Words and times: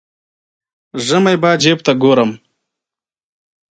ژمی 1.05 1.35
به 1.41 1.51
جیب 1.61 1.77
ته 1.85 1.91
ګورم. 2.01 2.31